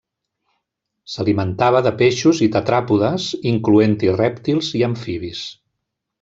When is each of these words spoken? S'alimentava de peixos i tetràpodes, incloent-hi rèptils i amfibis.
S'alimentava 1.15 1.81
de 1.87 1.91
peixos 1.99 2.41
i 2.47 2.47
tetràpodes, 2.57 3.29
incloent-hi 3.53 4.11
rèptils 4.23 4.73
i 4.81 4.83
amfibis. 4.91 5.45